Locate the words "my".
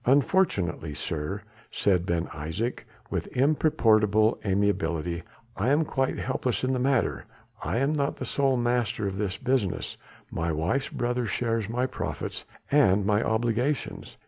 10.31-10.51, 11.69-11.85, 13.05-13.21